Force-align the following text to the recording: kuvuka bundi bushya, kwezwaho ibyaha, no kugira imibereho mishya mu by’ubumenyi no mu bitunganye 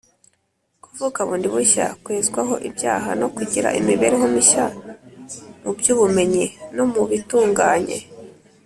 kuvuka 0.83 1.19
bundi 1.27 1.47
bushya, 1.53 1.85
kwezwaho 2.03 2.55
ibyaha, 2.69 3.09
no 3.21 3.27
kugira 3.35 3.69
imibereho 3.79 4.25
mishya 4.33 4.65
mu 5.63 5.71
by’ubumenyi 5.77 6.45
no 6.75 6.83
mu 6.91 7.01
bitunganye 7.09 7.97